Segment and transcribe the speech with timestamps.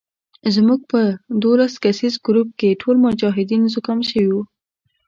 [0.55, 1.01] زموږ په
[1.43, 4.41] دولس کسیز ګروپ کې ټول مجاهدین زکام شوي وو.